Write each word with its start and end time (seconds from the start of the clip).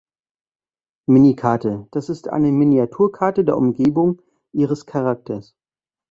Minikarte: 1.05 1.87
Das 1.91 2.09
ist 2.09 2.27
eine 2.27 2.51
Miniaturkarte 2.51 3.45
der 3.45 3.55
Umgebung 3.55 4.19
Ihres 4.51 4.87
Charakters. 4.87 5.55